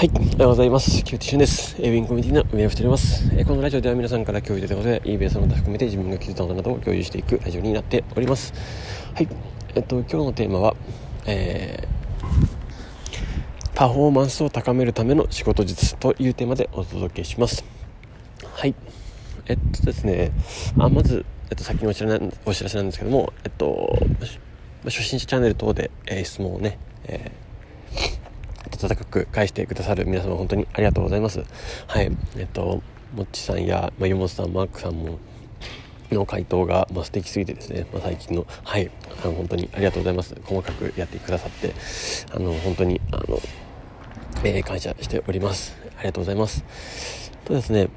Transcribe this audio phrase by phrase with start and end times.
[0.00, 1.04] はい、おはようございます。
[1.04, 1.76] キューティシュンです。
[1.78, 3.28] ウィンコミュニティの運営をしております。
[3.44, 8.54] このラジオでは皆さんから共有ということで、eBay その他含めて自分が気づいたことなどを共有していくラジオになっております。
[9.14, 9.28] はい、
[9.74, 10.74] えっと、今日のテーマは、
[11.26, 17.62] えー、パフォーマンスを高めるための仕事術というテーマでお届けします。
[18.54, 18.74] はい、
[19.48, 20.32] えっとですね、
[20.78, 23.98] あまず、えっと、先にお知らお知らせなんですけども、えっと、
[24.84, 27.49] 初心者チャンネル等で、えー、質問をね、えー
[28.82, 31.44] 温かく返してくださる皆様本当にありがとうございます。
[31.86, 32.10] はい。
[32.36, 32.82] えっと、
[33.14, 35.18] もっちさんや、まあ、よもさん、マークさんも、
[36.10, 38.90] の回答が、まあ、素敵すぎてですね、まあ、最近の、はい、
[39.22, 40.34] あの本当にありがとうございます。
[40.44, 41.74] 細かくやってくださって、
[42.34, 43.40] あの、本当に、あの、
[44.44, 45.76] えー、感謝しております。
[45.98, 46.64] ありがとうございます。
[47.44, 47.88] とですね、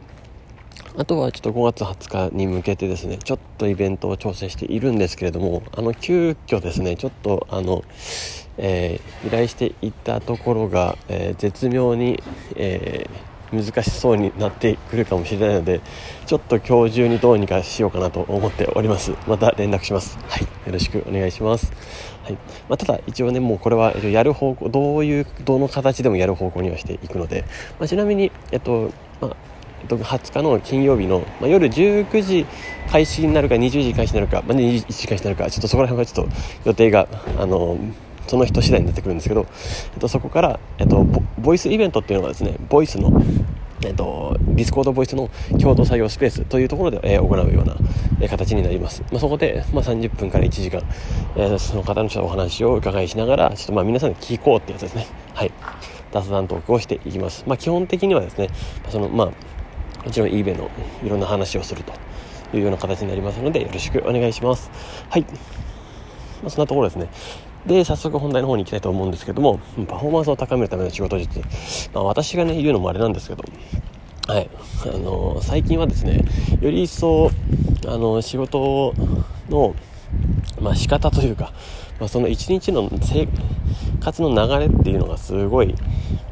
[0.96, 7.84] あとはちょっと5月20日に向けてですね、ちょっとイベントを調整しているんですけれども、あの、急遽ですね、ちょっと、あの、
[8.58, 12.22] えー、依頼していったところが、えー、絶妙に、
[12.56, 15.82] えー、難しそうになってくるかもしれないので
[16.26, 19.14] ちょっと今日中にどうにかしようかなと思っております。
[19.28, 20.18] また連絡します。
[20.28, 20.42] はい。
[20.42, 21.72] よろしくお願いします。
[22.24, 22.34] はい。
[22.70, 27.46] まあ、ただ一応ねもうこれはやる方向どういうどの形でもやる方向にはしていくので、
[27.80, 29.36] まあ、ちなみにえっとまあ
[29.88, 32.46] 20日の金曜日の、まあ、夜19時
[32.90, 37.08] 開始になるか20時開始になるか、まあ、21時開始になるかちょっとそこら辺はちょっと予定が
[37.38, 37.78] あの
[38.28, 39.46] その人次第になってくるんですけど、
[39.94, 41.06] えっと、そこから、えっと、
[41.40, 43.12] ボイスイベントっていうのがですねボイスの
[43.86, 45.30] えっと、ディスコードボイスの
[45.60, 47.76] 共同作業スペースというところで、えー、行うような、
[48.22, 49.02] えー、形になります。
[49.12, 50.82] まあ、そこで、まあ、30分から1時間、
[51.36, 55.08] えー、その方のお話を伺いしながら、ちょっとまあ皆さんに聞こうってやつですね。
[55.34, 55.52] はい。
[56.12, 57.44] 雑談トークをしていきます。
[57.48, 58.50] まあ、基本的にはですね、
[58.90, 59.28] その、まあ、
[60.06, 60.70] もちろん eBay の
[61.04, 61.94] いろんな話をすると
[62.56, 64.70] いうような形になりますので、よろしくお願いします。
[65.10, 65.24] はい。
[65.24, 65.28] ま
[66.48, 67.10] あ、そんなところですね。
[67.66, 71.40] で、早速本題の方に行きたいと思うんですけども、パフォーマンスを高めるための仕事術。
[71.94, 73.44] まあ、私がね、言うのもあれなんですけど、
[74.28, 74.50] はい。
[74.86, 76.24] あの、最近はですね、
[76.62, 77.30] より一層、
[77.88, 78.94] あの、仕事
[79.50, 79.76] の、
[80.60, 81.54] まあ、仕方というか、
[82.00, 83.28] まあ、その一日の生
[84.00, 85.74] 活の流れっていうのがすごい、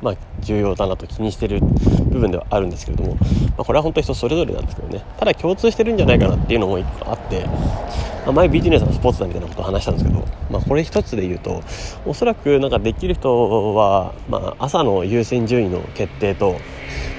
[0.01, 3.21] まあ、重要だなと気にしてる部分ではあるんですけれども、ま
[3.59, 11.63] あ、これは本当に人それぞれなんですけどねただ共通してるんじゃないかなっていうのも一個あって、まあ、前ビジネスのスポーツだみたいなことを話したんですけど、まあ、これ一つで言うと
[12.05, 16.53] おそらくなんかできる人は、まあ、朝の優先順位の決定と、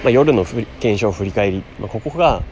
[0.03, 2.42] まあ、夜の検証振り返り、まあ、ここが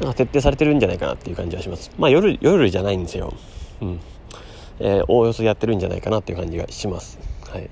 [0.00, 1.90] なんか徹底されてるんじゃないかなっていう感じはします。
[1.98, 3.34] まあ夜、夜じゃないんですよ。
[3.80, 4.00] うん。
[4.80, 7.18] えー、おおよそやってるんじゃないかなっていう感じがします。
[7.50, 7.70] はい。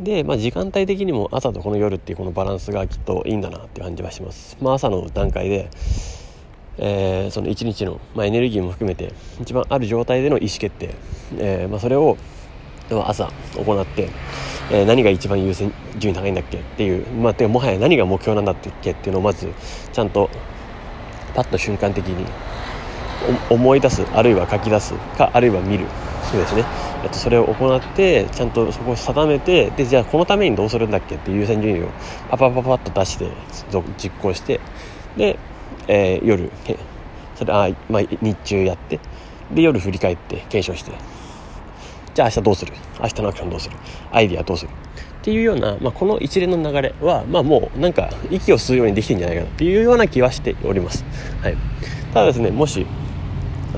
[0.00, 4.56] で、まあ、時間帯的にも朝とこの夜っていうこのバランスがきっといいんだなっていう感じはします。
[4.60, 5.68] まあ、朝の段階で、
[6.78, 10.94] えー、その一日の、まあ、エネルギーも含めて一番ある状態での意思決定、
[11.38, 12.16] えー、まあ、それを
[12.90, 14.08] 朝行って、
[14.70, 19.48] えー、何が一番優先順位高いんだっけっていう、まあ、でもはや何が目標なんだっけっていうのをまず
[19.92, 20.30] ちゃんと
[21.34, 22.26] パッと瞬間的に
[23.50, 25.86] 思い出すあるいは書き出すかあるいは見る
[26.30, 26.64] そうですね、
[27.04, 31.88] えっと、それを行ってちゃんとそこを定めてでじゃあこのためにどうするんだっけっていう優先順位を
[32.30, 33.30] パパパパッと出して
[33.98, 34.60] 実行して
[35.16, 35.38] で、
[35.88, 36.50] えー、夜
[37.36, 38.98] それあ、まあ、日中やって
[39.52, 40.92] で夜振り返って検証して。
[42.14, 42.74] じゃあ明日どうする？
[43.00, 43.76] 明日のアクションどうする？
[44.10, 44.70] アイディアどうする？
[44.70, 51.06] っていうような、まあ、この一連の流れは、まあ、もうなんか息を吸うようにできてるんじゃないかなっていうような気はしております。
[51.42, 51.56] はい、
[52.12, 52.86] ただですねもし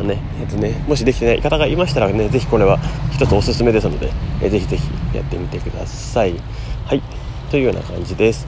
[0.03, 2.79] ねえっとね、もしできてない方がいましたらね、ぜひこれは
[3.13, 4.11] 一つおすすめですので、
[4.43, 6.35] えぜひぜひやってみてください。
[6.87, 7.03] はい。
[7.51, 8.47] というような感じです。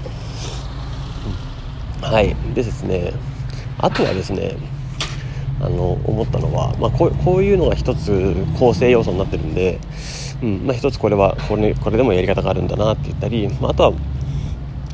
[2.02, 2.34] はい。
[2.54, 3.12] でですね、
[3.78, 4.56] あとはですね、
[5.60, 9.78] あの、思ったのは、まあ、こうこういうのが一つ構成要素になってるんで、
[10.42, 13.92] うんまあ、一つこれはこれこれでもやり方があるんだなって言ったり、まあ、あとは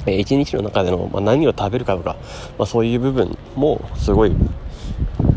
[0.06, 2.16] 一日の中での、まあ、何を食べるかとか、
[2.58, 4.32] まあ、そういう部分もすごい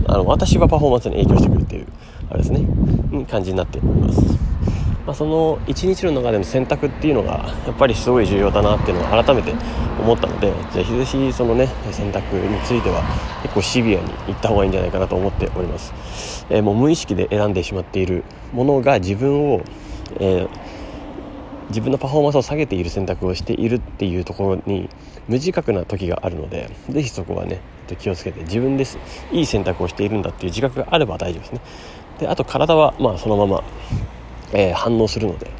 [0.07, 1.87] あの私はパフォーマンスに影響してくるっていう
[2.29, 4.21] あれですね、うん、感じになっております、
[5.05, 9.53] まあ、その一日の中での選択っていうのがやっぱりすごい重要だなっていうのを改めて
[9.99, 13.03] 思ったのでぜひぜひそのね選択については
[13.41, 18.23] 結構シビアにいった方がいいんじゃないかなと思っております、えー、もう無意識で選んでしまっている
[18.53, 19.61] ものが自分を、
[20.19, 20.64] えー
[21.69, 24.89] 自分のパフォーマンスを下げている選択をしているっていうところに
[25.27, 27.61] 無自覚な時があるのでぜひそこはね
[27.99, 28.97] 気をつけて自分です
[29.31, 31.61] いい選択をしているんだっていう自覚があれば大丈夫ですね。
[32.19, 33.63] であと体はまあそのまま、
[34.53, 35.51] えー、反応するので、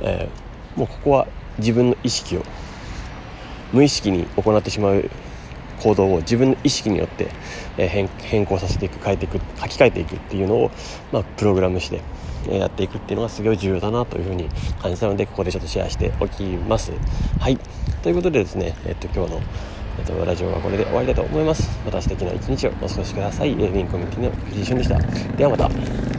[0.00, 1.26] えー、もうここは
[1.58, 2.42] 自分の意識を
[3.72, 5.10] 無意識に行ってしまう
[5.80, 7.28] 行動を自分の意識によって、
[7.76, 10.70] え、変更させていく変えていく書き換えていくっていうのを、
[11.12, 12.00] まあ、プログラムして
[12.48, 14.48] やっていくっていうのがすごい重要だなというふうに
[14.80, 16.92] 感じたのでここでちょっとシェアしておきます
[17.40, 17.58] はい
[18.02, 19.42] ということでですね、えっと、今日の
[19.98, 21.76] えっと、ラジオはこれで終わりだと思います。
[21.84, 23.52] また素敵な一日をお過ごしください。
[23.52, 24.98] ウィンコミュニティの藤井俊でした。
[25.36, 26.17] ではまた。